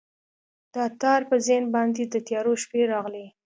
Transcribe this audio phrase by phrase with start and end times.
[0.73, 3.25] د تار په ذهن باندې، د تیارو شپې راغلي